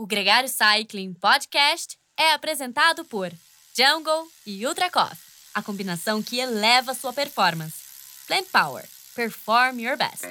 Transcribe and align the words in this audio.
O 0.00 0.06
Gregário 0.06 0.48
Cycling 0.48 1.12
Podcast 1.12 1.98
é 2.16 2.32
apresentado 2.32 3.04
por 3.04 3.32
Jungle 3.76 4.28
e 4.46 4.64
Ultra 4.64 4.88
Coffee, 4.88 5.18
a 5.52 5.60
combinação 5.60 6.22
que 6.22 6.38
eleva 6.38 6.94
sua 6.94 7.12
performance. 7.12 7.74
Plant 8.28 8.46
Power. 8.52 8.84
Perform 9.16 9.80
your 9.80 9.96
best. 9.96 10.24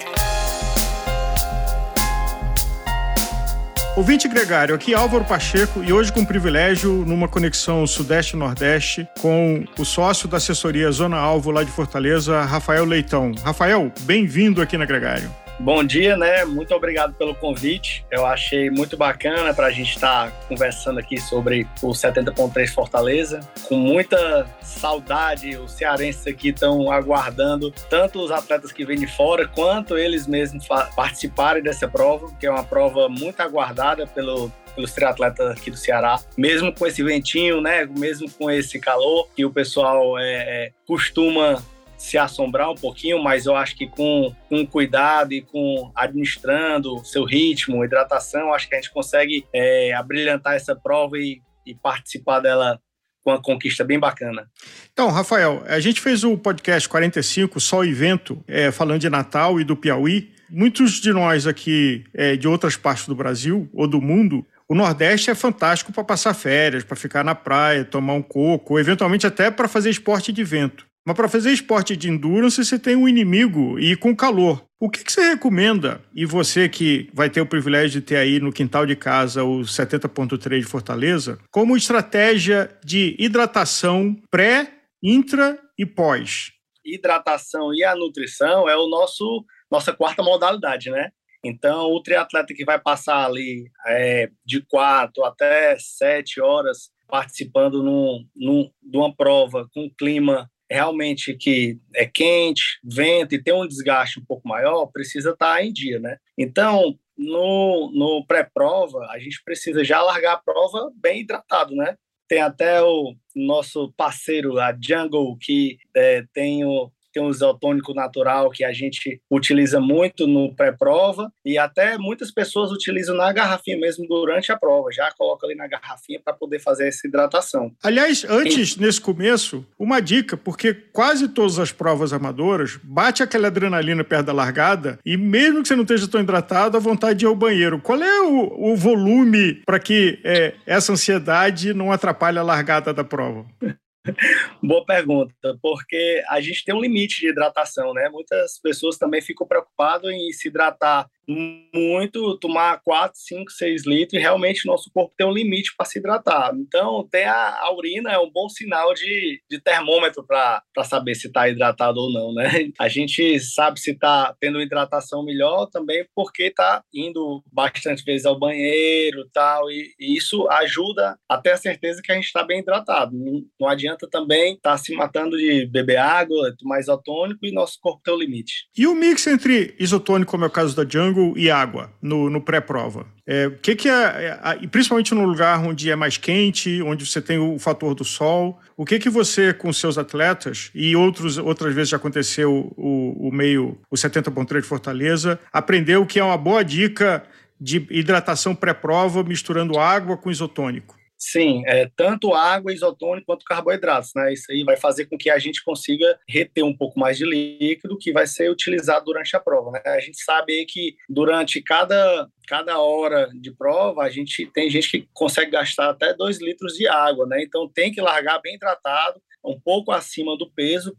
Ouvinte 3.98 4.30
Gregário, 4.30 4.74
aqui 4.74 4.94
Álvaro 4.94 5.26
Pacheco 5.26 5.84
e 5.84 5.92
hoje 5.92 6.14
com 6.14 6.24
privilégio 6.24 7.04
numa 7.06 7.28
conexão 7.28 7.86
Sudeste-Nordeste 7.86 9.06
com 9.20 9.66
o 9.78 9.84
sócio 9.84 10.30
da 10.30 10.38
assessoria 10.38 10.90
Zona 10.94 11.18
Alvo 11.18 11.52
lá 11.52 11.66
de 11.66 11.72
Fortaleza, 11.72 12.42
Rafael 12.44 12.86
Leitão. 12.86 13.34
Rafael, 13.44 13.92
bem-vindo 14.04 14.62
aqui 14.62 14.78
na 14.78 14.86
Gregário. 14.86 15.30
Bom 15.60 15.84
dia, 15.84 16.16
né? 16.16 16.46
Muito 16.46 16.74
obrigado 16.76 17.16
pelo 17.16 17.34
convite. 17.34 18.06
Eu 18.12 18.28
achei 18.28 18.70
muito 18.70 18.96
bacana 18.96 19.56
para 19.56 19.68
a 19.68 19.72
gente 19.72 19.96
estar 19.96 20.28
tá 20.30 20.32
conversando 20.48 21.00
aqui 21.00 21.20
sobre 21.20 21.68
o 21.82 21.90
70.3 21.90 22.68
Fortaleza. 22.68 23.40
Com 23.68 23.76
muita 23.76 24.46
saudade, 24.62 25.58
os 25.58 25.72
cearenses 25.72 26.28
aqui 26.28 26.50
estão 26.50 26.92
aguardando 26.92 27.72
tanto 27.90 28.20
os 28.20 28.30
atletas 28.30 28.72
que 28.72 28.86
vêm 28.86 29.00
de 29.00 29.08
fora 29.08 29.48
quanto 29.48 29.98
eles 29.98 30.28
mesmos 30.28 30.68
participarem 30.96 31.64
dessa 31.64 31.88
prova, 31.88 32.32
que 32.40 32.46
é 32.46 32.52
uma 32.52 32.64
prova 32.64 33.10
muito 33.10 33.42
aguardada 33.42 34.06
pelo, 34.06 34.52
pelos 34.76 34.94
triatletas 34.94 35.50
aqui 35.50 35.72
do 35.72 35.78
Ceará, 35.78 36.20
mesmo 36.38 36.72
com 36.72 36.86
esse 36.86 37.02
ventinho, 37.02 37.62
né? 37.62 37.84
Mesmo 37.86 38.30
com 38.30 38.52
esse 38.52 38.80
calor 38.80 39.28
que 39.36 39.44
o 39.44 39.52
pessoal 39.52 40.20
é, 40.20 40.34
é 40.34 40.72
costuma 40.86 41.60
se 41.98 42.18
assombrar 42.18 42.70
um 42.70 42.76
pouquinho, 42.76 43.22
mas 43.22 43.46
eu 43.46 43.56
acho 43.56 43.76
que 43.76 43.88
com, 43.88 44.34
com 44.48 44.66
cuidado 44.66 45.34
e 45.34 45.42
com 45.42 45.92
administrando 45.96 47.04
seu 47.04 47.24
ritmo, 47.26 47.84
hidratação, 47.84 48.54
acho 48.54 48.70
que 48.70 48.76
a 48.76 48.78
gente 48.78 48.92
consegue 48.92 49.46
é, 49.54 49.94
abrilhantar 49.94 50.54
essa 50.54 50.76
prova 50.76 51.18
e, 51.18 51.42
e 51.66 51.74
participar 51.74 52.40
dela 52.40 52.80
com 53.24 53.32
uma 53.32 53.42
conquista 53.42 53.84
bem 53.84 54.00
bacana. 54.00 54.50
Então, 54.94 55.10
Rafael, 55.10 55.64
a 55.68 55.80
gente 55.80 56.00
fez 56.00 56.24
o 56.24 56.38
podcast 56.38 56.88
45, 56.88 57.60
Sol 57.60 57.84
e 57.84 57.94
Vento, 57.94 58.42
é, 58.48 58.72
falando 58.72 59.02
de 59.02 59.10
Natal 59.10 59.60
e 59.60 59.64
do 59.64 59.76
Piauí. 59.76 60.32
Muitos 60.50 61.02
de 61.02 61.12
nós 61.12 61.46
aqui 61.46 62.06
é, 62.14 62.38
de 62.38 62.48
outras 62.48 62.78
partes 62.78 63.06
do 63.06 63.16
Brasil 63.16 63.70
ou 63.74 63.86
do 63.86 64.00
mundo 64.00 64.46
o 64.70 64.76
Nordeste 64.76 65.30
é 65.32 65.36
fantástico 65.36 65.94
para 65.94 66.04
passar 66.04 66.34
férias, 66.34 66.84
para 66.84 66.98
ficar 66.98 67.24
na 67.24 67.34
praia, 67.34 67.86
tomar 67.86 68.14
um 68.14 68.22
coco, 68.22 68.78
eventualmente 68.78 69.26
até 69.26 69.50
para 69.50 69.68
fazer 69.68 69.90
esporte 69.90 70.34
de 70.34 70.44
vento. 70.44 70.86
Mas 71.08 71.16
para 71.16 71.30
fazer 71.30 71.54
esporte 71.54 71.96
de 71.96 72.10
endurance, 72.10 72.66
você 72.66 72.78
tem 72.78 72.94
um 72.94 73.08
inimigo 73.08 73.80
e 73.80 73.96
com 73.96 74.14
calor. 74.14 74.66
O 74.78 74.90
que, 74.90 75.06
que, 75.06 75.10
você 75.10 75.22
recomenda? 75.22 76.02
E 76.14 76.26
você 76.26 76.68
que 76.68 77.10
vai 77.14 77.30
ter 77.30 77.40
o 77.40 77.46
privilégio 77.46 78.02
de 78.02 78.06
ter 78.06 78.18
aí 78.18 78.42
no 78.42 78.52
quintal 78.52 78.86
de 78.86 78.94
casa 78.94 79.42
o 79.42 79.62
70.3 79.62 80.60
de 80.60 80.66
Fortaleza, 80.66 81.40
como 81.50 81.78
estratégia 81.78 82.70
de 82.84 83.16
hidratação 83.18 84.18
pré, 84.30 84.70
intra 85.02 85.58
e 85.80 85.86
pós? 85.86 86.52
Hidratação 86.84 87.74
e 87.74 87.86
a 87.86 87.96
nutrição 87.96 88.68
é 88.68 88.76
o 88.76 88.90
nosso 88.90 89.46
nossa 89.72 89.94
quarta 89.94 90.22
modalidade, 90.22 90.90
né? 90.90 91.12
Então, 91.42 91.86
o 91.86 92.04
triatleta 92.04 92.54
que 92.54 92.66
vai 92.66 92.82
passar 92.82 93.26
ali 93.26 93.72
é, 93.86 94.30
de 94.46 94.60
quatro 94.60 95.24
até 95.24 95.78
sete 95.80 96.42
horas 96.42 96.90
participando 97.08 97.82
num, 97.82 98.26
num, 98.36 98.70
de 98.84 98.98
uma 98.98 99.16
prova 99.16 99.70
com 99.74 99.90
clima 99.98 100.50
realmente 100.70 101.34
que 101.34 101.80
é 101.96 102.06
quente, 102.06 102.80
vento 102.84 103.34
e 103.34 103.42
tem 103.42 103.54
um 103.54 103.68
desgaste 103.68 104.20
um 104.20 104.26
pouco 104.26 104.48
maior, 104.48 104.88
precisa 104.88 105.32
estar 105.32 105.56
tá 105.56 105.64
em 105.64 105.72
dia, 105.72 106.00
né? 106.00 106.18
Então, 106.38 106.98
no, 107.18 107.92
no 107.94 108.26
pré-prova, 108.26 109.08
a 109.10 109.20
gente 109.20 109.42
precisa 109.44 109.84
já 109.84 110.02
largar 110.02 110.34
a 110.34 110.38
prova 110.38 110.92
bem 110.96 111.22
hidratado, 111.22 111.76
né? 111.76 111.96
Tem 112.28 112.42
até 112.42 112.82
o 112.82 113.16
nosso 113.36 113.94
parceiro, 113.96 114.60
a 114.60 114.78
Jungle, 114.80 115.38
que 115.40 115.78
é, 115.96 116.26
tem 116.34 116.66
o, 116.66 116.92
tem 117.18 117.24
um 117.24 117.32
isotônico 117.32 117.96
natural 117.96 118.52
que 118.52 118.64
a 118.64 118.72
gente 118.72 119.20
utiliza 119.30 119.80
muito 119.80 120.28
no 120.28 120.54
pré-prova 120.54 121.32
e 121.44 121.58
até 121.58 121.98
muitas 121.98 122.30
pessoas 122.30 122.72
utilizam 122.72 123.16
na 123.16 123.32
garrafinha 123.34 123.78
mesmo 123.78 124.08
durante 124.08 124.52
a 124.52 124.58
prova, 124.58 124.92
já 124.92 125.12
coloca 125.18 125.48
ali 125.48 125.56
na 125.56 125.68
garrafinha 125.68 126.20
para 126.24 126.34
poder 126.34 126.60
fazer 126.60 126.88
essa 126.88 127.08
hidratação. 127.08 127.72
Aliás, 127.84 128.24
antes, 128.30 128.74
e... 128.74 128.82
nesse 128.82 129.02
começo, 129.02 129.66
uma 129.80 130.00
dica, 130.00 130.38
porque 130.38 130.74
quase 130.74 131.28
todas 131.28 131.58
as 131.58 131.72
provas 131.72 132.14
amadoras 132.14 132.78
bate 132.84 133.24
aquela 133.24 133.48
adrenalina 133.48 134.04
perto 134.04 134.28
da 134.28 134.34
largada 134.34 135.00
e 135.04 135.18
mesmo 135.18 135.64
que 135.64 135.70
você 135.70 135.76
não 135.76 135.84
esteja 135.84 136.08
tão 136.08 136.22
hidratado, 136.22 136.78
a 136.78 136.80
vontade 136.80 137.20
de 137.20 137.26
ir 137.26 137.28
ao 137.28 137.36
banheiro. 137.36 137.82
Qual 137.82 138.02
é 138.02 138.22
o, 138.22 138.74
o 138.74 138.76
volume 138.76 139.56
para 139.66 139.80
que 139.80 140.20
é, 140.24 140.54
essa 140.68 140.92
ansiedade 140.92 141.74
não 141.74 141.92
atrapalhe 141.92 142.38
a 142.38 142.44
largada 142.44 142.94
da 142.94 143.04
prova? 143.04 143.46
Boa 144.62 144.86
pergunta, 144.86 145.58
porque 145.62 146.24
a 146.30 146.40
gente 146.40 146.64
tem 146.64 146.74
um 146.74 146.82
limite 146.82 147.22
de 147.22 147.30
hidratação, 147.30 147.94
né? 147.94 148.10
Muitas 148.10 148.60
pessoas 148.60 148.98
também 148.98 149.22
ficam 149.22 149.48
preocupadas 149.48 150.12
em 150.12 150.32
se 150.32 150.48
hidratar 150.48 151.10
muito, 151.28 152.38
tomar 152.40 152.82
4, 152.84 153.20
5, 153.20 153.52
6 153.52 153.86
litros, 153.86 154.20
e 154.20 154.22
realmente 154.22 154.66
nosso 154.66 154.90
corpo 154.94 155.14
tem 155.18 155.28
um 155.28 155.32
limite 155.32 155.74
para 155.76 155.86
se 155.86 156.00
hidratar. 156.00 156.54
Então, 156.56 157.08
tem 157.12 157.26
a, 157.26 157.58
a, 157.60 157.74
urina 157.76 158.12
é 158.12 158.20
um 158.20 158.32
bom 158.32 158.48
sinal 158.48 158.94
de, 158.94 159.42
de 159.50 159.60
termômetro 159.60 160.26
para 160.26 160.64
saber 160.86 161.16
se 161.16 161.28
está 161.28 161.50
hidratado 161.50 162.00
ou 162.00 162.12
não, 162.12 162.34
né? 162.34 162.48
A 162.80 162.88
gente 162.88 163.40
sabe 163.40 163.80
se 163.80 163.92
está 163.92 164.36
tendo 164.40 164.62
hidratação 164.62 165.24
melhor 165.24 165.68
também 165.68 166.06
porque 166.16 166.44
está 166.44 166.84
indo 166.94 167.44
bastante 167.52 168.04
vezes 168.04 168.26
ao 168.26 168.40
banheiro 168.40 169.28
tal, 169.34 169.70
e, 169.70 169.94
e 170.00 170.16
isso 170.16 170.48
ajuda 170.50 171.18
a 171.28 171.38
ter 171.38 171.52
a 171.52 171.58
certeza 171.58 172.02
que 172.02 172.12
a 172.12 172.16
gente 172.16 172.26
está 172.26 172.44
bem 172.44 172.60
hidratado. 172.60 173.16
Não, 173.16 173.44
não 173.60 173.68
adianta 173.68 174.08
também 174.10 174.54
estar 174.54 174.72
tá 174.72 174.78
se 174.78 174.94
matando 174.94 175.38
de 175.38 175.66
beber 175.66 175.98
água, 175.98 176.56
tomar 176.58 176.80
isotônico 176.80 177.46
e 177.46 177.52
nosso 177.52 177.78
corpo 177.82 178.02
tem 178.04 178.14
um 178.14 178.18
limite. 178.18 178.68
E 178.78 178.88
o 178.88 178.96
mix 178.96 179.28
entre 179.28 179.76
isotônico, 179.80 180.32
como 180.32 180.46
é 180.46 180.48
o 180.48 180.52
caso 180.52 180.76
da 180.76 180.88
Jungle, 180.88 181.17
e 181.36 181.50
água 181.50 181.92
no, 182.02 182.30
no 182.30 182.42
pré-prova. 182.42 183.06
É, 183.26 183.48
o 183.48 183.52
que, 183.58 183.76
que 183.76 183.90
é, 183.90 184.40
é, 184.44 184.68
principalmente 184.68 185.14
no 185.14 185.26
lugar 185.26 185.60
onde 185.64 185.92
é 185.92 185.96
mais 185.96 186.18
quente, 186.18 186.82
onde 186.82 187.06
você 187.06 187.22
tem 187.22 187.38
o 187.38 187.60
fator 187.60 187.94
do 187.94 188.06
sol, 188.06 188.60
o 188.76 188.86
que 188.86 189.00
que 189.00 189.10
você 189.10 189.54
com 189.54 189.72
seus 189.74 189.98
atletas 189.98 190.72
e 190.74 190.96
outros 190.96 191.38
outras 191.38 191.74
vezes 191.74 191.90
já 191.90 191.98
aconteceu 191.98 192.74
o, 192.78 193.28
o 193.28 193.32
meio 193.32 193.78
o 193.90 193.96
70.3 193.96 194.62
de 194.62 194.68
Fortaleza, 194.68 195.40
aprendeu 195.52 196.06
que 196.06 196.20
é 196.20 196.24
uma 196.24 196.38
boa 196.38 196.64
dica 196.64 197.24
de 197.60 197.86
hidratação 197.90 198.54
pré-prova 198.56 199.24
misturando 199.24 199.80
água 199.80 200.16
com 200.16 200.32
isotônico? 200.32 200.97
Sim, 201.20 201.64
é, 201.66 201.90
tanto 201.96 202.34
água, 202.34 202.72
isotônico 202.72 203.26
quanto 203.26 203.44
carboidratos, 203.44 204.12
né? 204.16 204.32
Isso 204.32 204.52
aí 204.52 204.64
vai 204.64 204.78
fazer 204.78 205.08
com 205.08 205.18
que 205.18 205.32
a 205.32 205.40
gente 205.40 205.64
consiga 205.64 206.18
reter 206.30 206.64
um 206.64 206.76
pouco 206.76 207.00
mais 207.00 207.18
de 207.18 207.26
líquido 207.26 207.98
que 207.98 208.14
vai 208.14 208.28
ser 208.28 208.52
utilizado 208.52 209.06
durante 209.06 209.36
a 209.36 209.40
prova, 209.40 209.72
né? 209.72 209.82
A 209.86 210.00
gente 210.00 210.24
sabe 210.24 210.64
que 210.66 210.96
durante 211.10 211.60
cada, 211.62 212.28
cada 212.48 212.80
hora 212.80 213.30
de 213.34 213.52
prova, 213.52 214.04
a 214.04 214.10
gente 214.10 214.46
tem 214.54 214.70
gente 214.70 214.92
que 214.92 215.10
consegue 215.12 215.52
gastar 215.52 215.90
até 215.90 216.14
2 216.14 216.40
litros 216.40 216.74
de 216.74 216.88
água, 216.88 217.26
né? 217.26 217.42
Então 217.42 217.68
tem 217.68 217.92
que 217.92 218.00
largar 218.00 218.40
bem 218.40 218.60
tratado, 218.60 219.20
um 219.44 219.60
pouco 219.60 219.92
acima 219.92 220.38
do 220.38 220.52
peso, 220.52 220.96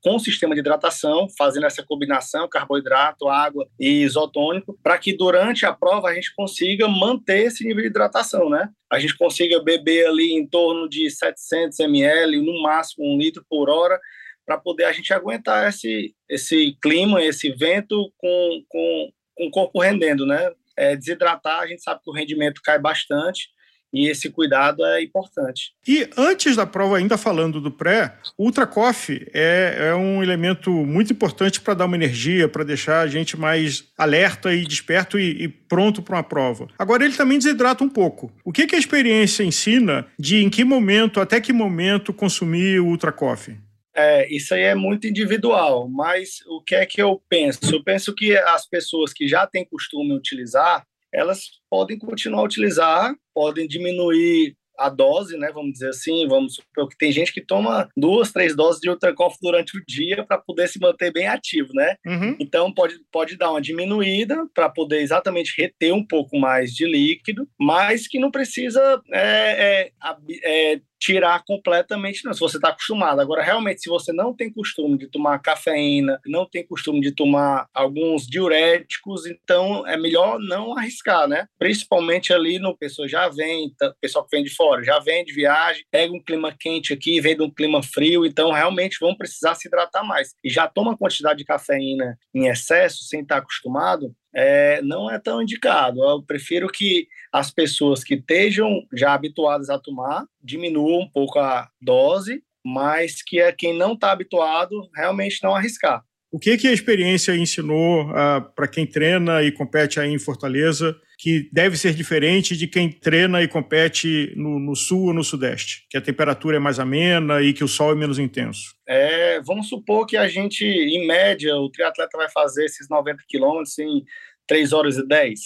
com 0.00 0.16
o 0.16 0.20
sistema 0.20 0.54
de 0.54 0.60
hidratação, 0.60 1.28
fazendo 1.38 1.66
essa 1.66 1.82
combinação 1.82 2.48
carboidrato, 2.48 3.28
água 3.28 3.68
e 3.78 4.02
isotônico, 4.02 4.78
para 4.82 4.98
que 4.98 5.16
durante 5.16 5.64
a 5.64 5.72
prova 5.72 6.08
a 6.08 6.14
gente 6.14 6.34
consiga 6.34 6.88
manter 6.88 7.46
esse 7.46 7.64
nível 7.64 7.82
de 7.82 7.88
hidratação, 7.88 8.50
né? 8.50 8.68
A 8.90 8.98
gente 8.98 9.16
consiga 9.16 9.62
beber 9.62 10.06
ali 10.06 10.32
em 10.32 10.46
torno 10.46 10.88
de 10.88 11.08
700 11.10 11.78
ml, 11.80 12.40
no 12.40 12.62
máximo 12.62 13.06
um 13.06 13.18
litro 13.18 13.44
por 13.48 13.70
hora, 13.70 13.98
para 14.44 14.58
poder 14.58 14.84
a 14.84 14.92
gente 14.92 15.12
aguentar 15.12 15.68
esse, 15.68 16.14
esse 16.28 16.76
clima, 16.82 17.22
esse 17.22 17.50
vento 17.50 18.12
com, 18.18 18.64
com, 18.68 19.12
com 19.36 19.46
o 19.46 19.50
corpo 19.50 19.80
rendendo, 19.80 20.26
né? 20.26 20.52
É, 20.76 20.96
desidratar, 20.96 21.60
a 21.60 21.66
gente 21.66 21.82
sabe 21.82 22.00
que 22.02 22.10
o 22.10 22.14
rendimento 22.14 22.60
cai 22.64 22.78
bastante, 22.78 23.48
e 23.92 24.08
esse 24.08 24.30
cuidado 24.30 24.84
é 24.84 25.02
importante. 25.02 25.72
E 25.86 26.08
antes 26.16 26.56
da 26.56 26.66
prova, 26.66 26.96
ainda 26.96 27.18
falando 27.18 27.60
do 27.60 27.70
pré, 27.70 28.16
o 28.38 28.44
Ultra 28.44 28.66
Coffee 28.66 29.26
é, 29.34 29.88
é 29.90 29.94
um 29.94 30.22
elemento 30.22 30.70
muito 30.70 31.12
importante 31.12 31.60
para 31.60 31.74
dar 31.74 31.84
uma 31.84 31.96
energia, 31.96 32.48
para 32.48 32.64
deixar 32.64 33.00
a 33.00 33.06
gente 33.06 33.36
mais 33.36 33.84
alerta 33.96 34.54
e 34.54 34.64
desperto 34.64 35.18
e, 35.18 35.44
e 35.44 35.48
pronto 35.48 36.02
para 36.02 36.16
uma 36.16 36.22
prova. 36.22 36.68
Agora, 36.78 37.04
ele 37.04 37.14
também 37.14 37.38
desidrata 37.38 37.84
um 37.84 37.88
pouco. 37.88 38.32
O 38.44 38.52
que, 38.52 38.66
que 38.66 38.74
a 38.74 38.78
experiência 38.78 39.42
ensina 39.42 40.06
de 40.18 40.42
em 40.42 40.48
que 40.48 40.64
momento, 40.64 41.20
até 41.20 41.40
que 41.40 41.52
momento 41.52 42.12
consumir 42.12 42.80
o 42.80 42.86
Ultra 42.86 43.12
Coffee? 43.12 43.58
É, 43.94 44.26
isso 44.34 44.54
aí 44.54 44.62
é 44.62 44.74
muito 44.74 45.06
individual, 45.06 45.86
mas 45.88 46.40
o 46.46 46.62
que 46.62 46.74
é 46.74 46.86
que 46.86 47.02
eu 47.02 47.22
penso? 47.28 47.60
Eu 47.74 47.84
penso 47.84 48.14
que 48.14 48.34
as 48.36 48.66
pessoas 48.66 49.12
que 49.12 49.28
já 49.28 49.46
têm 49.46 49.66
costume 49.66 50.14
utilizar, 50.14 50.86
elas 51.12 51.42
podem 51.70 51.98
continuar 51.98 52.40
a 52.40 52.44
utilizar, 52.44 53.14
podem 53.34 53.66
diminuir 53.68 54.56
a 54.78 54.88
dose, 54.88 55.36
né? 55.36 55.50
Vamos 55.52 55.74
dizer 55.74 55.90
assim, 55.90 56.26
vamos 56.26 56.54
supor 56.56 56.88
que 56.88 56.96
tem 56.96 57.12
gente 57.12 57.32
que 57.32 57.40
toma 57.40 57.88
duas, 57.96 58.32
três 58.32 58.56
doses 58.56 58.80
de 58.80 58.90
Ultracoff 58.90 59.36
durante 59.40 59.76
o 59.76 59.82
dia 59.86 60.24
para 60.24 60.38
poder 60.38 60.68
se 60.68 60.80
manter 60.80 61.12
bem 61.12 61.26
ativo, 61.26 61.72
né? 61.74 61.96
Uhum. 62.06 62.36
Então 62.40 62.72
pode, 62.72 62.96
pode 63.10 63.36
dar 63.36 63.50
uma 63.50 63.60
diminuída 63.60 64.46
para 64.54 64.68
poder 64.68 65.00
exatamente 65.00 65.54
reter 65.56 65.92
um 65.92 66.04
pouco 66.04 66.38
mais 66.38 66.72
de 66.72 66.86
líquido, 66.86 67.46
mas 67.58 68.08
que 68.08 68.18
não 68.18 68.30
precisa 68.30 69.00
é, 69.12 69.90
é, 69.92 70.72
é, 70.72 70.80
tirar 71.02 71.42
completamente, 71.44 72.24
não, 72.24 72.32
se 72.32 72.38
você 72.38 72.58
está 72.58 72.68
acostumado. 72.68 73.20
Agora, 73.20 73.42
realmente, 73.42 73.82
se 73.82 73.88
você 73.88 74.12
não 74.12 74.32
tem 74.32 74.52
costume 74.52 74.96
de 74.96 75.08
tomar 75.08 75.40
cafeína, 75.40 76.20
não 76.24 76.48
tem 76.48 76.64
costume 76.64 77.00
de 77.00 77.10
tomar 77.10 77.66
alguns 77.74 78.24
diuréticos, 78.24 79.26
então 79.26 79.84
é 79.84 79.96
melhor 79.96 80.38
não 80.38 80.78
arriscar, 80.78 81.26
né? 81.26 81.48
Principalmente 81.58 82.32
ali 82.32 82.60
no 82.60 82.76
pessoal 82.76 83.08
já 83.08 83.28
vem, 83.28 83.74
pessoal 84.00 84.24
que 84.24 84.36
vem 84.36 84.44
de 84.44 84.54
fora, 84.54 84.84
já 84.84 85.00
vem 85.00 85.24
de 85.24 85.32
viagem, 85.32 85.84
pega 85.90 86.14
um 86.14 86.22
clima 86.22 86.54
quente 86.56 86.92
aqui, 86.92 87.20
vem 87.20 87.36
de 87.36 87.42
um 87.42 87.50
clima 87.50 87.82
frio, 87.82 88.24
então 88.24 88.52
realmente 88.52 88.98
vão 89.00 89.16
precisar 89.16 89.56
se 89.56 89.66
hidratar 89.66 90.04
mais. 90.04 90.34
E 90.44 90.48
já 90.48 90.68
toma 90.68 90.96
quantidade 90.96 91.38
de 91.38 91.44
cafeína 91.44 92.16
em 92.32 92.46
excesso, 92.46 93.02
sem 93.06 93.22
estar 93.22 93.38
acostumado, 93.38 94.14
é, 94.34 94.80
não 94.82 95.10
é 95.10 95.18
tão 95.18 95.42
indicado. 95.42 96.02
Eu 96.02 96.22
prefiro 96.22 96.68
que 96.68 97.06
as 97.32 97.50
pessoas 97.50 98.02
que 98.02 98.14
estejam 98.14 98.82
já 98.92 99.14
habituadas 99.14 99.70
a 99.70 99.78
tomar 99.78 100.24
diminuam 100.42 101.00
um 101.00 101.10
pouco 101.10 101.38
a 101.38 101.68
dose, 101.80 102.42
mas 102.64 103.22
que 103.22 103.40
é 103.40 103.52
quem 103.52 103.76
não 103.76 103.94
está 103.94 104.12
habituado 104.12 104.88
realmente 104.94 105.42
não 105.42 105.54
arriscar. 105.54 106.02
O 106.30 106.38
que, 106.38 106.56
que 106.56 106.66
a 106.66 106.72
experiência 106.72 107.36
ensinou 107.36 108.10
ah, 108.14 108.40
para 108.40 108.66
quem 108.66 108.86
treina 108.86 109.42
e 109.42 109.52
compete 109.52 110.00
aí 110.00 110.10
em 110.10 110.18
Fortaleza 110.18 110.96
que 111.22 111.48
deve 111.52 111.76
ser 111.76 111.94
diferente 111.94 112.56
de 112.56 112.66
quem 112.66 112.90
treina 112.90 113.40
e 113.40 113.46
compete 113.46 114.34
no, 114.36 114.58
no, 114.58 114.74
sul 114.74 115.06
ou 115.06 115.14
no 115.14 115.22
sudeste? 115.22 115.86
Que 115.88 115.96
a 115.96 116.00
temperatura 116.00 116.56
é 116.56 116.58
mais 116.58 116.80
amena 116.80 117.40
e 117.40 117.52
que 117.52 117.62
o 117.62 117.68
sol 117.68 117.92
é 117.92 117.94
menos 117.94 118.18
intenso? 118.18 118.74
É, 118.84 119.40
vamos 119.42 119.68
supor 119.68 120.04
que 120.04 120.16
a 120.16 120.26
gente, 120.26 120.64
em 120.64 121.06
média, 121.06 121.56
o 121.56 121.70
triatleta 121.70 122.18
vai 122.18 122.28
fazer 122.28 122.64
esses 122.64 122.88
90 122.88 123.22
quilômetros 123.28 123.78
em 123.78 124.02
3 124.48 124.72
horas 124.72 124.96
e 124.96 125.06
10, 125.06 125.38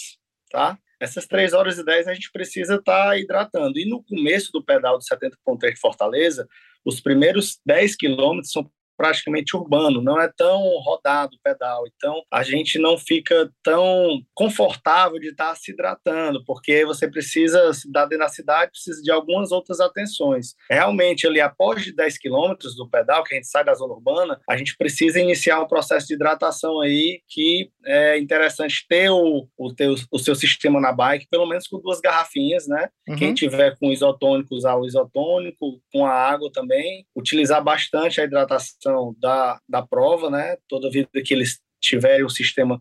tá? 0.51 0.79
Essas 0.99 1.27
3 1.27 1.53
horas 1.53 1.77
e 1.77 1.85
10 1.85 2.09
a 2.09 2.15
gente 2.15 2.33
precisa 2.33 2.77
estar 2.77 3.09
tá 3.09 3.19
hidratando. 3.19 3.79
E 3.79 3.85
no 3.85 4.03
começo 4.03 4.51
do 4.53 4.65
pedal 4.65 4.99
de 4.99 5.05
70.3 5.05 5.75
de 5.75 5.79
Fortaleza, 5.79 6.49
os 6.87 7.03
primeiros 7.03 7.61
10 7.67 7.97
quilômetros 7.97 8.51
são 8.51 8.71
praticamente 8.97 9.57
urbano, 9.57 10.03
não 10.03 10.21
é 10.21 10.31
tão 10.37 10.61
rodado 10.81 11.37
o 11.37 11.41
pedal. 11.43 11.85
Então, 11.95 12.23
a 12.33 12.43
gente 12.43 12.79
não 12.79 12.97
fica 12.97 13.51
tão 13.63 14.21
confortável 14.35 15.19
de 15.19 15.29
estar 15.29 15.55
se 15.55 15.73
hidratando, 15.73 16.45
porque 16.45 16.85
você 16.85 17.09
precisa, 17.09 17.71
da 17.91 18.05
dentro 18.05 18.25
da 18.25 18.29
cidade, 18.29 18.71
precisa 18.71 19.03
de 19.03 19.11
algumas 19.11 19.53
outras 19.53 19.81
atenções. 19.81 20.55
Realmente, 20.71 21.27
ali 21.27 21.41
após 21.41 21.95
10 21.95 22.19
quilômetros 22.19 22.77
do 22.77 22.89
pedal, 22.89 23.23
que 23.23 23.35
a 23.35 23.37
gente 23.37 23.49
sai 23.49 23.65
da 23.65 23.75
zona 23.75 23.95
urbana, 23.95 24.41
a 24.49 24.57
gente 24.57 24.77
precisa 24.77 25.21
iniciar 25.21 25.61
um 25.61 25.67
processo 25.67 26.07
de 26.07 26.15
hidratação 26.15 26.81
aí 26.81 27.21
que 27.29 27.71
é 27.85 28.19
interessante 28.19 28.87
ter 28.89 29.11
o, 29.11 29.47
o, 29.57 29.75
teu, 29.75 29.95
o 30.11 30.19
seu 30.19 30.35
sistema 30.35 30.81
na 30.81 30.93
bike, 30.93 31.29
pelo 31.31 31.47
menos 31.47 31.67
com 31.67 31.81
duas 31.81 32.01
garrafinhas, 32.01 32.67
né? 32.67 32.89
Uhum. 33.09 33.17
Quem 33.17 33.35
tiver 33.35 33.77
com 33.79 33.93
isotônico, 33.93 34.55
usar 34.55 34.77
o 34.77 34.87
isotônico, 34.87 35.81
com 35.93 36.07
a 36.07 36.13
água 36.13 36.51
também, 36.53 37.07
utilizar 37.15 37.63
bastante 37.63 38.21
a 38.21 38.25
hidratação 38.25 38.86
questão 38.87 39.15
da, 39.19 39.61
da 39.69 39.83
prova, 39.85 40.31
né? 40.31 40.57
Toda 40.69 40.91
vida 40.91 41.09
que 41.25 41.35
eles 41.35 41.61
tiverem 41.81 42.25
o 42.25 42.31
sistema, 42.31 42.79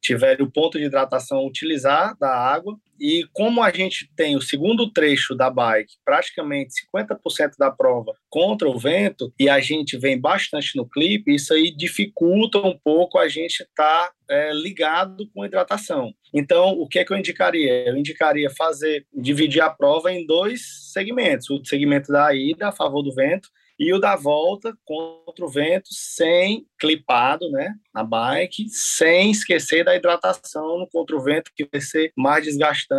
tiverem 0.00 0.46
o 0.46 0.50
ponto 0.50 0.78
de 0.78 0.84
hidratação 0.84 1.44
utilizar 1.44 2.16
da 2.18 2.32
água. 2.32 2.78
E 3.00 3.24
como 3.32 3.62
a 3.62 3.70
gente 3.70 4.10
tem 4.14 4.36
o 4.36 4.42
segundo 4.42 4.92
trecho 4.92 5.34
da 5.34 5.48
bike, 5.48 5.94
praticamente 6.04 6.74
50% 6.94 7.52
da 7.58 7.70
prova 7.70 8.14
contra 8.28 8.68
o 8.68 8.78
vento, 8.78 9.32
e 9.40 9.48
a 9.48 9.58
gente 9.58 9.96
vem 9.96 10.20
bastante 10.20 10.76
no 10.76 10.86
clipe, 10.86 11.34
isso 11.34 11.54
aí 11.54 11.74
dificulta 11.74 12.58
um 12.58 12.78
pouco 12.78 13.18
a 13.18 13.26
gente 13.26 13.62
estar 13.62 14.08
tá, 14.08 14.12
é, 14.28 14.52
ligado 14.52 15.26
com 15.34 15.44
hidratação. 15.44 16.12
Então, 16.34 16.72
o 16.72 16.86
que 16.86 16.98
é 16.98 17.04
que 17.04 17.12
eu 17.12 17.16
indicaria? 17.16 17.88
Eu 17.88 17.96
indicaria 17.96 18.50
fazer, 18.50 19.06
dividir 19.12 19.62
a 19.62 19.70
prova 19.70 20.12
em 20.12 20.26
dois 20.26 20.92
segmentos: 20.92 21.48
o 21.48 21.64
segmento 21.64 22.12
da 22.12 22.34
ida 22.34 22.68
a 22.68 22.72
favor 22.72 23.02
do 23.02 23.14
vento 23.14 23.48
e 23.80 23.94
o 23.94 23.98
da 23.98 24.14
volta 24.14 24.76
contra 24.84 25.42
o 25.42 25.48
vento 25.48 25.88
sem 25.90 26.66
clipado, 26.78 27.50
né, 27.50 27.72
na 27.94 28.04
bike, 28.04 28.68
sem 28.68 29.30
esquecer 29.30 29.82
da 29.82 29.96
hidratação 29.96 30.78
no 30.78 30.86
contra 30.86 31.16
o 31.16 31.22
vento 31.22 31.50
que 31.56 31.66
vai 31.72 31.80
ser 31.80 32.12
mais 32.14 32.44
desgastante 32.44 32.89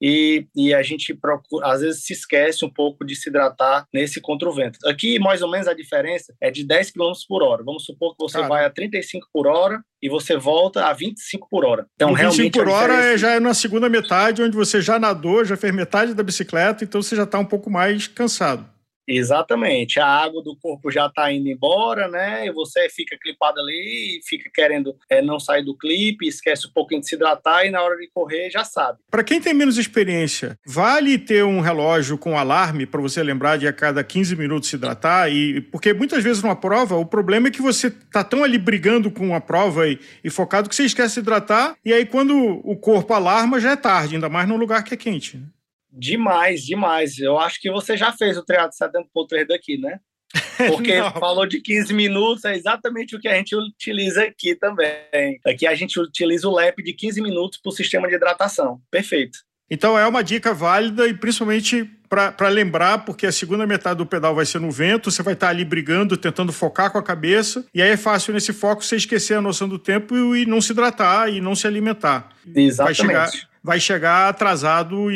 e, 0.00 0.46
e 0.54 0.74
a 0.74 0.82
gente 0.82 1.14
procura, 1.14 1.66
às 1.66 1.80
vezes 1.80 2.04
se 2.04 2.12
esquece 2.12 2.64
um 2.64 2.70
pouco 2.70 3.04
de 3.04 3.14
se 3.14 3.28
hidratar 3.28 3.86
nesse 3.92 4.20
contra 4.20 4.48
o 4.48 4.52
vento. 4.52 4.78
Aqui 4.86 5.18
mais 5.18 5.42
ou 5.42 5.50
menos 5.50 5.68
a 5.68 5.74
diferença 5.74 6.34
é 6.40 6.50
de 6.50 6.64
10 6.64 6.92
km 6.92 7.12
por 7.28 7.42
hora. 7.42 7.62
Vamos 7.62 7.84
supor 7.84 8.14
que 8.14 8.22
você 8.22 8.42
vai 8.46 8.64
a 8.64 8.70
35 8.70 9.28
por 9.32 9.46
hora 9.46 9.80
e 10.02 10.08
você 10.08 10.36
volta 10.36 10.86
a 10.86 10.92
25 10.92 11.48
por 11.50 11.64
hora. 11.64 11.86
Então, 11.94 12.12
e 12.12 12.14
25 12.14 12.58
por 12.58 12.68
hora 12.68 12.94
é, 12.94 13.18
já 13.18 13.32
é 13.32 13.40
na 13.40 13.54
segunda 13.54 13.88
metade, 13.88 14.42
onde 14.42 14.56
você 14.56 14.80
já 14.80 14.98
nadou, 14.98 15.44
já 15.44 15.56
fez 15.56 15.74
metade 15.74 16.14
da 16.14 16.22
bicicleta, 16.22 16.84
então 16.84 17.02
você 17.02 17.16
já 17.16 17.24
está 17.24 17.38
um 17.38 17.44
pouco 17.44 17.70
mais 17.70 18.06
cansado. 18.06 18.75
Exatamente. 19.06 20.00
A 20.00 20.06
água 20.06 20.42
do 20.42 20.56
corpo 20.56 20.90
já 20.90 21.06
está 21.06 21.32
indo 21.32 21.48
embora, 21.48 22.08
né? 22.08 22.46
E 22.46 22.52
você 22.52 22.88
fica 22.88 23.16
clipado 23.16 23.60
ali, 23.60 24.20
fica 24.24 24.50
querendo 24.52 24.96
é, 25.08 25.22
não 25.22 25.38
sair 25.38 25.64
do 25.64 25.76
clipe, 25.76 26.26
esquece 26.26 26.66
um 26.66 26.72
pouquinho 26.72 27.00
de 27.00 27.08
se 27.08 27.14
hidratar 27.14 27.64
e 27.64 27.70
na 27.70 27.82
hora 27.82 27.96
de 27.96 28.08
correr 28.08 28.50
já 28.50 28.64
sabe. 28.64 28.98
Para 29.10 29.22
quem 29.22 29.40
tem 29.40 29.54
menos 29.54 29.78
experiência, 29.78 30.58
vale 30.66 31.18
ter 31.18 31.44
um 31.44 31.60
relógio 31.60 32.18
com 32.18 32.36
alarme 32.36 32.86
para 32.86 33.00
você 33.00 33.22
lembrar 33.22 33.56
de 33.56 33.68
a 33.68 33.72
cada 33.72 34.02
15 34.02 34.34
minutos 34.36 34.68
se 34.68 34.76
hidratar? 34.76 35.30
E 35.30 35.60
porque 35.60 35.92
muitas 35.92 36.22
vezes 36.22 36.42
numa 36.42 36.56
prova 36.56 36.96
o 36.96 37.06
problema 37.06 37.48
é 37.48 37.50
que 37.50 37.62
você 37.62 37.90
tá 37.90 38.24
tão 38.24 38.42
ali 38.42 38.58
brigando 38.58 39.10
com 39.10 39.34
a 39.34 39.40
prova 39.40 39.88
e, 39.88 39.98
e 40.24 40.30
focado 40.30 40.68
que 40.68 40.74
você 40.74 40.84
esquece 40.84 41.14
de 41.14 41.20
hidratar 41.20 41.76
e 41.84 41.92
aí 41.92 42.04
quando 42.04 42.36
o 42.36 42.76
corpo 42.76 43.14
alarma 43.14 43.60
já 43.60 43.72
é 43.72 43.76
tarde, 43.76 44.16
ainda 44.16 44.28
mais 44.28 44.48
num 44.48 44.56
lugar 44.56 44.82
que 44.82 44.94
é 44.94 44.96
quente. 44.96 45.36
Né? 45.36 45.46
Demais, 45.96 46.62
demais. 46.62 47.18
Eu 47.18 47.38
acho 47.38 47.60
que 47.60 47.70
você 47.70 47.96
já 47.96 48.12
fez 48.12 48.36
o 48.36 48.44
triado 48.44 48.72
70.3 48.72 49.46
daqui, 49.46 49.78
né? 49.78 49.98
Porque 50.68 50.92
falou 51.18 51.46
de 51.46 51.60
15 51.60 51.94
minutos, 51.94 52.44
é 52.44 52.54
exatamente 52.54 53.16
o 53.16 53.20
que 53.20 53.28
a 53.28 53.34
gente 53.34 53.54
utiliza 53.54 54.24
aqui 54.24 54.54
também. 54.54 55.40
Aqui 55.46 55.66
a 55.66 55.74
gente 55.74 55.98
utiliza 55.98 56.48
o 56.48 56.54
LEP 56.54 56.82
de 56.82 56.92
15 56.92 57.22
minutos 57.22 57.58
para 57.60 57.70
o 57.70 57.72
sistema 57.72 58.08
de 58.08 58.14
hidratação. 58.14 58.80
Perfeito. 58.90 59.38
Então 59.70 59.98
é 59.98 60.06
uma 60.06 60.22
dica 60.22 60.54
válida 60.54 61.08
e 61.08 61.14
principalmente 61.14 61.90
para 62.08 62.48
lembrar, 62.48 62.98
porque 62.98 63.26
a 63.26 63.32
segunda 63.32 63.66
metade 63.66 63.98
do 63.98 64.06
pedal 64.06 64.32
vai 64.32 64.46
ser 64.46 64.60
no 64.60 64.70
vento, 64.70 65.10
você 65.10 65.24
vai 65.24 65.34
estar 65.34 65.48
tá 65.48 65.50
ali 65.50 65.64
brigando, 65.64 66.16
tentando 66.16 66.52
focar 66.52 66.90
com 66.92 66.98
a 66.98 67.02
cabeça, 67.02 67.66
e 67.74 67.82
aí 67.82 67.90
é 67.90 67.96
fácil 67.96 68.32
nesse 68.32 68.52
foco 68.52 68.84
você 68.84 68.94
esquecer 68.94 69.34
a 69.34 69.42
noção 69.42 69.68
do 69.68 69.76
tempo 69.76 70.14
e, 70.14 70.42
e 70.42 70.46
não 70.46 70.60
se 70.60 70.70
hidratar 70.70 71.28
e 71.28 71.40
não 71.40 71.56
se 71.56 71.66
alimentar. 71.66 72.28
Exatamente. 72.54 72.76
Vai 72.78 72.94
chegar, 72.94 73.30
vai 73.66 73.80
chegar 73.80 74.28
atrasado 74.28 75.10
e, 75.10 75.14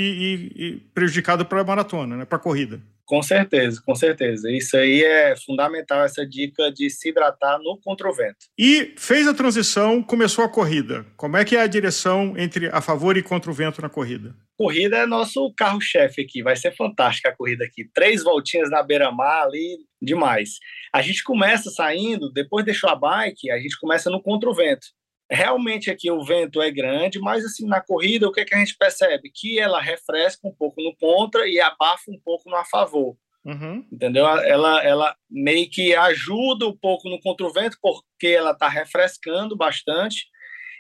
e, 0.59 0.65
e 0.65 0.77
prejudicado 0.93 1.47
para 1.47 1.61
a 1.61 1.65
maratona, 1.65 2.17
né, 2.17 2.25
para 2.25 2.37
a 2.37 2.41
corrida. 2.41 2.83
Com 3.05 3.23
certeza, 3.23 3.81
com 3.85 3.95
certeza. 3.95 4.51
Isso 4.51 4.77
aí 4.77 5.03
é 5.03 5.35
fundamental, 5.37 6.05
essa 6.05 6.27
dica 6.27 6.71
de 6.71 6.91
se 6.91 7.09
hidratar 7.09 7.59
no 7.59 7.79
contravento. 7.81 8.39
E 8.59 8.93
fez 8.97 9.27
a 9.27 9.35
transição, 9.35 10.03
começou 10.03 10.45
a 10.45 10.49
corrida. 10.49 11.05
Como 11.17 11.37
é 11.37 11.45
que 11.45 11.57
é 11.57 11.61
a 11.61 11.67
direção 11.67 12.35
entre 12.37 12.69
a 12.69 12.81
favor 12.81 13.17
e 13.17 13.23
contra 13.23 13.51
o 13.51 13.55
vento 13.55 13.83
na 13.83 13.89
corrida? 13.89 14.35
Corrida 14.57 14.99
é 14.99 15.07
nosso 15.07 15.53
carro-chefe 15.57 16.23
aqui. 16.23 16.43
Vai 16.43 16.55
ser 16.55 16.75
fantástica 16.77 17.31
a 17.31 17.37
corrida 17.37 17.65
aqui. 17.65 17.85
Três 17.93 18.23
voltinhas 18.23 18.71
na 18.71 18.81
beira-mar 18.81 19.43
ali, 19.43 19.79
demais. 20.01 20.59
A 20.93 21.03
gente 21.03 21.25
começa 21.25 21.69
saindo, 21.71 22.33
depois 22.33 22.65
deixou 22.65 22.91
a 22.91 22.95
bike, 22.95 23.51
a 23.51 23.59
gente 23.59 23.79
começa 23.81 24.09
no 24.09 24.23
contravento. 24.23 24.87
Realmente 25.31 25.91
aqui 25.91 26.11
o 26.11 26.25
vento 26.25 26.61
é 26.61 26.71
grande, 26.71 27.21
mas 27.21 27.45
assim 27.45 27.67
na 27.67 27.81
corrida 27.81 28.27
o 28.27 28.33
que, 28.33 28.41
é 28.41 28.45
que 28.45 28.55
a 28.55 28.59
gente 28.59 28.77
percebe? 28.77 29.31
Que 29.33 29.61
ela 29.61 29.81
refresca 29.81 30.49
um 30.49 30.53
pouco 30.53 30.83
no 30.83 30.95
contra 30.97 31.49
e 31.49 31.61
abafa 31.61 32.03
um 32.09 32.19
pouco 32.25 32.51
no 32.51 32.57
a 32.57 32.65
favor. 32.65 33.17
Uhum. 33.45 33.87
Entendeu? 33.91 34.27
Ela, 34.27 34.83
ela 34.85 35.17
meio 35.31 35.71
que 35.71 35.95
ajuda 35.95 36.67
um 36.67 36.77
pouco 36.77 37.09
no 37.09 37.21
contra 37.21 37.47
o 37.47 37.53
vento 37.53 37.79
porque 37.81 38.27
ela 38.27 38.51
está 38.51 38.69
refrescando 38.69 39.57
bastante 39.57 40.27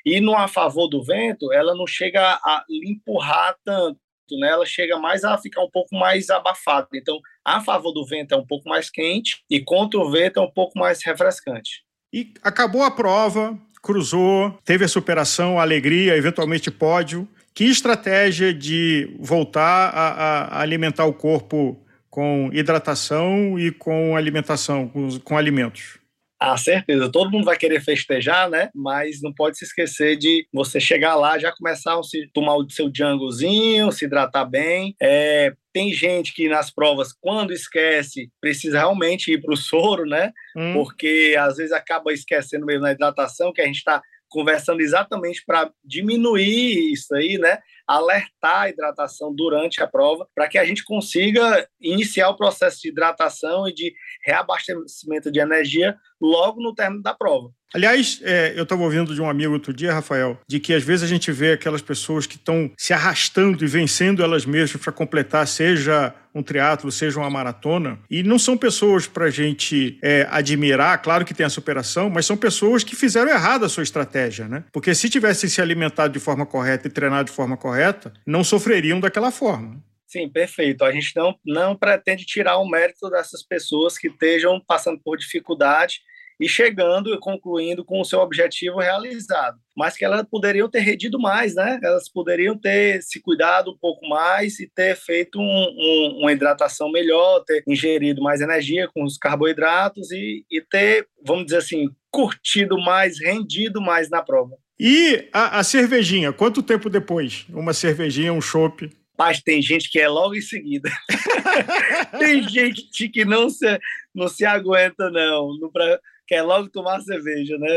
e 0.04 0.20
no 0.20 0.34
a 0.34 0.48
favor 0.48 0.88
do 0.88 1.02
vento 1.02 1.52
ela 1.52 1.74
não 1.74 1.86
chega 1.86 2.20
a 2.20 2.64
empurrar 2.68 3.56
tanto, 3.64 3.98
né? 4.32 4.48
Ela 4.48 4.66
chega 4.66 4.98
mais 4.98 5.24
a 5.24 5.38
ficar 5.38 5.62
um 5.62 5.70
pouco 5.70 5.94
mais 5.96 6.28
abafada. 6.28 6.88
Então, 6.94 7.18
a 7.44 7.60
favor 7.60 7.92
do 7.92 8.04
vento 8.04 8.34
é 8.34 8.36
um 8.36 8.46
pouco 8.46 8.68
mais 8.68 8.90
quente 8.90 9.42
e 9.48 9.60
contra 9.62 10.00
o 10.00 10.10
vento 10.10 10.38
é 10.38 10.42
um 10.42 10.50
pouco 10.50 10.78
mais 10.78 11.04
refrescante. 11.04 11.84
E 12.12 12.32
acabou 12.42 12.82
a 12.82 12.90
prova, 12.90 13.56
cruzou, 13.82 14.58
teve 14.64 14.84
a 14.84 14.88
superação, 14.88 15.58
a 15.58 15.62
alegria, 15.62 16.16
eventualmente 16.16 16.70
pódio. 16.70 17.28
Que 17.54 17.64
estratégia 17.64 18.54
de 18.54 19.16
voltar 19.18 19.90
a, 19.90 20.58
a 20.58 20.60
alimentar 20.60 21.04
o 21.04 21.12
corpo 21.12 21.78
com 22.08 22.50
hidratação 22.52 23.58
e 23.58 23.70
com 23.70 24.16
alimentação, 24.16 24.88
com, 24.88 25.18
com 25.20 25.36
alimentos? 25.36 26.00
Ah, 26.42 26.56
certeza. 26.56 27.12
Todo 27.12 27.30
mundo 27.30 27.44
vai 27.44 27.56
querer 27.56 27.82
festejar, 27.82 28.48
né? 28.48 28.70
Mas 28.74 29.20
não 29.20 29.30
pode 29.30 29.58
se 29.58 29.64
esquecer 29.66 30.16
de 30.16 30.46
você 30.50 30.80
chegar 30.80 31.14
lá, 31.14 31.38
já 31.38 31.52
começar 31.52 31.98
a 31.98 32.02
se, 32.02 32.30
tomar 32.32 32.56
o 32.56 32.70
seu 32.70 32.88
Djangozinho, 32.88 33.92
se 33.92 34.06
hidratar 34.06 34.46
bem. 34.46 34.96
É, 34.98 35.52
tem 35.72 35.92
gente 35.92 36.34
que 36.34 36.48
nas 36.48 36.70
provas, 36.70 37.12
quando 37.12 37.52
esquece, 37.52 38.30
precisa 38.40 38.78
realmente 38.78 39.32
ir 39.32 39.40
para 39.40 39.52
o 39.54 39.56
soro, 39.56 40.04
né? 40.04 40.32
Hum. 40.56 40.72
Porque 40.74 41.36
às 41.38 41.56
vezes 41.56 41.72
acaba 41.72 42.12
esquecendo 42.12 42.66
mesmo 42.66 42.82
na 42.82 42.92
hidratação, 42.92 43.52
que 43.52 43.60
a 43.60 43.66
gente 43.66 43.78
está 43.78 44.02
conversando 44.28 44.80
exatamente 44.80 45.42
para 45.44 45.70
diminuir 45.84 46.92
isso 46.92 47.14
aí, 47.14 47.36
né? 47.36 47.58
Alertar 47.86 48.62
a 48.62 48.68
hidratação 48.68 49.34
durante 49.34 49.82
a 49.82 49.86
prova, 49.86 50.26
para 50.34 50.48
que 50.48 50.56
a 50.56 50.64
gente 50.64 50.84
consiga 50.84 51.68
iniciar 51.80 52.30
o 52.30 52.36
processo 52.36 52.80
de 52.80 52.88
hidratação 52.88 53.68
e 53.68 53.74
de 53.74 53.92
reabastecimento 54.24 55.30
de 55.30 55.40
energia 55.40 55.96
logo 56.20 56.62
no 56.62 56.72
término 56.74 57.02
da 57.02 57.12
prova. 57.12 57.50
Aliás, 57.72 58.20
é, 58.24 58.52
eu 58.56 58.64
estava 58.64 58.82
ouvindo 58.82 59.14
de 59.14 59.22
um 59.22 59.30
amigo 59.30 59.52
outro 59.52 59.72
dia, 59.72 59.92
Rafael, 59.92 60.38
de 60.48 60.58
que 60.58 60.74
às 60.74 60.82
vezes 60.82 61.04
a 61.04 61.06
gente 61.06 61.30
vê 61.30 61.52
aquelas 61.52 61.80
pessoas 61.80 62.26
que 62.26 62.34
estão 62.34 62.70
se 62.76 62.92
arrastando 62.92 63.64
e 63.64 63.66
vencendo 63.66 64.22
elas 64.24 64.44
mesmas 64.44 64.82
para 64.82 64.92
completar, 64.92 65.46
seja 65.46 66.12
um 66.34 66.42
triatlo, 66.42 66.90
seja 66.90 67.18
uma 67.18 67.30
maratona, 67.30 67.98
e 68.10 68.22
não 68.22 68.38
são 68.38 68.56
pessoas 68.56 69.06
para 69.06 69.26
a 69.26 69.30
gente 69.30 69.98
é, 70.02 70.26
admirar, 70.30 71.00
claro 71.00 71.24
que 71.24 71.34
tem 71.34 71.46
a 71.46 71.50
superação, 71.50 72.10
mas 72.10 72.26
são 72.26 72.36
pessoas 72.36 72.82
que 72.82 72.96
fizeram 72.96 73.30
errado 73.30 73.64
a 73.64 73.68
sua 73.68 73.82
estratégia, 73.82 74.48
né? 74.48 74.64
Porque 74.72 74.94
se 74.94 75.08
tivessem 75.08 75.48
se 75.48 75.60
alimentado 75.60 76.12
de 76.12 76.20
forma 76.20 76.46
correta 76.46 76.88
e 76.88 76.90
treinado 76.90 77.30
de 77.30 77.34
forma 77.34 77.56
correta, 77.56 78.12
não 78.26 78.42
sofreriam 78.42 79.00
daquela 79.00 79.30
forma. 79.30 79.80
Sim, 80.06 80.28
perfeito. 80.28 80.84
A 80.84 80.90
gente 80.90 81.14
não, 81.14 81.36
não 81.46 81.76
pretende 81.76 82.24
tirar 82.24 82.58
o 82.58 82.68
mérito 82.68 83.08
dessas 83.08 83.44
pessoas 83.44 83.96
que 83.96 84.08
estejam 84.08 84.60
passando 84.66 85.00
por 85.00 85.16
dificuldade 85.16 86.00
e 86.40 86.48
chegando 86.48 87.12
e 87.12 87.18
concluindo 87.18 87.84
com 87.84 88.00
o 88.00 88.04
seu 88.04 88.20
objetivo 88.20 88.78
realizado. 88.78 89.58
Mas 89.76 89.96
que 89.96 90.04
elas 90.04 90.26
poderiam 90.28 90.68
ter 90.68 90.80
redido 90.80 91.18
mais, 91.18 91.54
né? 91.54 91.78
Elas 91.82 92.10
poderiam 92.10 92.58
ter 92.58 93.02
se 93.02 93.20
cuidado 93.20 93.70
um 93.70 93.78
pouco 93.78 94.08
mais 94.08 94.58
e 94.58 94.70
ter 94.74 94.96
feito 94.96 95.38
um, 95.38 95.42
um, 95.42 96.18
uma 96.22 96.32
hidratação 96.32 96.90
melhor, 96.90 97.44
ter 97.44 97.62
ingerido 97.68 98.22
mais 98.22 98.40
energia 98.40 98.88
com 98.92 99.04
os 99.04 99.18
carboidratos 99.18 100.10
e, 100.10 100.44
e 100.50 100.60
ter, 100.62 101.06
vamos 101.24 101.44
dizer 101.44 101.58
assim, 101.58 101.88
curtido 102.10 102.78
mais, 102.78 103.20
rendido 103.20 103.80
mais 103.80 104.08
na 104.08 104.22
prova. 104.22 104.56
E 104.78 105.28
a, 105.30 105.58
a 105.58 105.62
cervejinha, 105.62 106.32
quanto 106.32 106.62
tempo 106.62 106.88
depois? 106.88 107.44
Uma 107.50 107.74
cervejinha, 107.74 108.32
um 108.32 108.40
chopp? 108.40 108.90
Mas 109.18 109.42
tem 109.42 109.60
gente 109.60 109.90
que 109.90 110.00
é 110.00 110.08
logo 110.08 110.34
em 110.34 110.40
seguida. 110.40 110.90
tem 112.18 112.42
gente 112.48 113.06
que 113.10 113.22
não 113.22 113.50
se, 113.50 113.78
não 114.14 114.26
se 114.28 114.46
aguenta, 114.46 115.10
não. 115.10 115.58
pra, 115.70 116.00
quer 116.30 116.42
logo 116.42 116.68
tomar 116.68 117.00
cerveja, 117.00 117.58
né? 117.58 117.68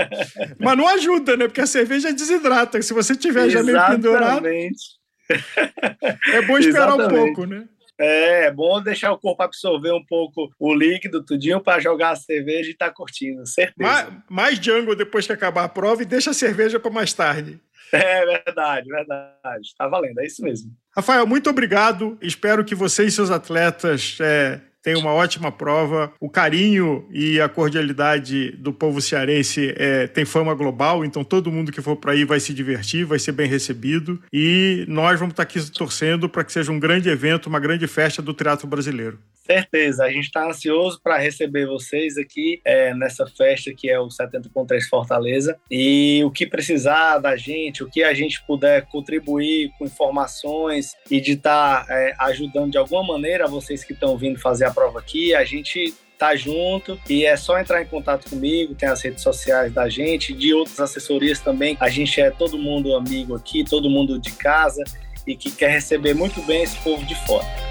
Mas 0.58 0.76
não 0.78 0.88
ajuda, 0.88 1.36
né? 1.36 1.46
Porque 1.46 1.60
a 1.60 1.66
cerveja 1.66 2.10
desidrata. 2.10 2.80
Se 2.80 2.94
você 2.94 3.14
tiver 3.14 3.50
já 3.50 3.62
meio 3.62 3.86
pendurado. 3.86 4.46
É 4.48 6.42
bom 6.46 6.56
esperar 6.56 6.94
um 6.94 7.08
pouco, 7.08 7.44
né? 7.44 7.68
É, 8.00 8.46
é 8.46 8.50
bom 8.50 8.80
deixar 8.80 9.12
o 9.12 9.18
corpo 9.18 9.42
absorver 9.42 9.92
um 9.92 10.02
pouco 10.02 10.50
o 10.58 10.72
líquido, 10.72 11.22
tudinho, 11.22 11.60
para 11.60 11.78
jogar 11.78 12.12
a 12.12 12.16
cerveja 12.16 12.70
e 12.70 12.72
estar 12.72 12.88
tá 12.88 12.94
curtindo, 12.94 13.44
certeza. 13.46 13.74
Mais, 13.76 14.08
mais 14.30 14.58
jungle 14.58 14.94
depois 14.96 15.26
que 15.26 15.32
acabar 15.32 15.64
a 15.64 15.68
prova 15.68 16.02
e 16.02 16.06
deixa 16.06 16.30
a 16.30 16.34
cerveja 16.34 16.80
para 16.80 16.90
mais 16.90 17.12
tarde. 17.12 17.60
É 17.92 18.24
verdade, 18.24 18.88
verdade. 18.88 19.62
Está 19.62 19.88
valendo, 19.88 20.20
é 20.20 20.26
isso 20.26 20.42
mesmo. 20.42 20.70
Rafael, 20.96 21.26
muito 21.26 21.50
obrigado. 21.50 22.16
Espero 22.22 22.64
que 22.64 22.74
você 22.74 23.04
e 23.04 23.10
seus 23.10 23.30
atletas 23.30 24.16
é, 24.20 24.60
tem 24.82 24.96
uma 24.96 25.12
ótima 25.12 25.50
prova. 25.50 26.12
O 26.20 26.28
carinho 26.28 27.06
e 27.10 27.40
a 27.40 27.48
cordialidade 27.48 28.52
do 28.52 28.72
povo 28.72 29.00
cearense 29.00 29.74
é, 29.76 30.06
tem 30.06 30.24
fama 30.24 30.54
global, 30.54 31.04
então 31.04 31.24
todo 31.24 31.52
mundo 31.52 31.72
que 31.72 31.82
for 31.82 31.96
para 31.96 32.12
aí 32.12 32.24
vai 32.24 32.40
se 32.40 32.54
divertir, 32.54 33.04
vai 33.04 33.18
ser 33.18 33.32
bem 33.32 33.48
recebido. 33.48 34.20
E 34.32 34.84
nós 34.88 35.18
vamos 35.18 35.32
estar 35.32 35.44
tá 35.44 35.48
aqui 35.48 35.70
torcendo 35.70 36.28
para 36.28 36.44
que 36.44 36.52
seja 36.52 36.72
um 36.72 36.80
grande 36.80 37.08
evento, 37.08 37.46
uma 37.46 37.60
grande 37.60 37.86
festa 37.86 38.22
do 38.22 38.32
teatro 38.32 38.66
brasileiro. 38.66 39.18
Certeza, 39.50 40.04
a 40.04 40.10
gente 40.10 40.26
está 40.26 40.46
ansioso 40.46 41.00
para 41.02 41.16
receber 41.16 41.66
vocês 41.66 42.18
aqui 42.18 42.60
é, 42.66 42.92
nessa 42.92 43.26
festa 43.26 43.72
que 43.72 43.88
é 43.88 43.98
o 43.98 44.08
70.3 44.08 44.82
Fortaleza. 44.90 45.58
E 45.70 46.22
o 46.22 46.30
que 46.30 46.46
precisar 46.46 47.16
da 47.16 47.34
gente, 47.34 47.82
o 47.82 47.88
que 47.88 48.04
a 48.04 48.12
gente 48.12 48.44
puder 48.46 48.84
contribuir 48.88 49.70
com 49.78 49.86
informações 49.86 50.94
e 51.10 51.18
de 51.18 51.32
estar 51.32 51.86
tá, 51.86 51.94
é, 51.94 52.14
ajudando 52.18 52.72
de 52.72 52.76
alguma 52.76 53.02
maneira 53.02 53.48
vocês 53.48 53.82
que 53.82 53.94
estão 53.94 54.18
vindo 54.18 54.38
fazer 54.38 54.66
a 54.66 54.70
prova 54.70 54.98
aqui, 54.98 55.34
a 55.34 55.46
gente 55.46 55.94
tá 56.18 56.36
junto 56.36 57.00
e 57.08 57.24
é 57.24 57.34
só 57.34 57.58
entrar 57.58 57.80
em 57.80 57.86
contato 57.86 58.28
comigo, 58.28 58.74
tem 58.74 58.88
as 58.88 59.00
redes 59.00 59.22
sociais 59.22 59.72
da 59.72 59.88
gente, 59.88 60.34
de 60.34 60.52
outras 60.52 60.78
assessorias 60.78 61.40
também. 61.40 61.74
A 61.80 61.88
gente 61.88 62.20
é 62.20 62.30
todo 62.30 62.58
mundo 62.58 62.94
amigo 62.94 63.34
aqui, 63.34 63.64
todo 63.64 63.88
mundo 63.88 64.18
de 64.18 64.32
casa 64.32 64.84
e 65.26 65.34
que 65.34 65.50
quer 65.50 65.70
receber 65.70 66.12
muito 66.12 66.42
bem 66.42 66.64
esse 66.64 66.76
povo 66.80 67.02
de 67.06 67.14
fora. 67.26 67.67